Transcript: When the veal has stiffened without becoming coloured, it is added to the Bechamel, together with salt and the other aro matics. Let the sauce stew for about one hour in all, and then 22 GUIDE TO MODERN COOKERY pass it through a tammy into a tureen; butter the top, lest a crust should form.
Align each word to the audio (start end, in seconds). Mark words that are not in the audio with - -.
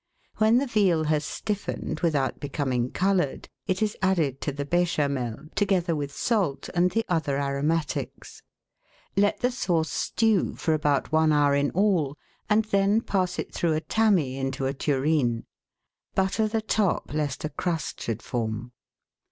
When 0.37 0.57
the 0.57 0.65
veal 0.65 1.03
has 1.03 1.23
stiffened 1.23 1.99
without 1.99 2.39
becoming 2.39 2.89
coloured, 2.89 3.47
it 3.67 3.83
is 3.83 3.95
added 4.01 4.41
to 4.41 4.51
the 4.51 4.65
Bechamel, 4.65 5.49
together 5.53 5.95
with 5.95 6.11
salt 6.11 6.71
and 6.73 6.89
the 6.89 7.05
other 7.07 7.37
aro 7.37 7.63
matics. 7.63 8.41
Let 9.15 9.41
the 9.41 9.51
sauce 9.51 9.91
stew 9.91 10.55
for 10.55 10.73
about 10.73 11.11
one 11.11 11.31
hour 11.31 11.53
in 11.53 11.69
all, 11.69 12.17
and 12.49 12.63
then 12.65 13.01
22 13.01 13.01
GUIDE 13.03 13.05
TO 13.05 13.17
MODERN 13.17 13.27
COOKERY 13.27 13.27
pass 13.27 13.39
it 13.39 13.53
through 13.53 13.73
a 13.73 13.79
tammy 13.81 14.37
into 14.39 14.65
a 14.65 14.73
tureen; 14.73 15.45
butter 16.15 16.47
the 16.47 16.61
top, 16.63 17.13
lest 17.13 17.45
a 17.45 17.49
crust 17.49 18.01
should 18.01 18.23
form. 18.23 18.71